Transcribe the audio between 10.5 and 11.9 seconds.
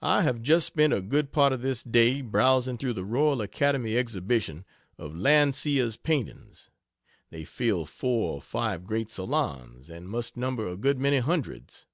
a good many hundreds.